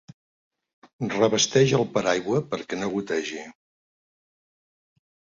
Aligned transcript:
Revesteix 1.09 1.73
el 1.79 1.83
paraigua 1.97 2.39
perquè 2.53 2.79
no 2.79 2.89
gotegi. 2.93 3.43